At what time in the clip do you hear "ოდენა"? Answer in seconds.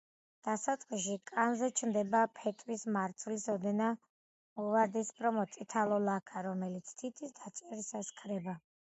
3.53-3.89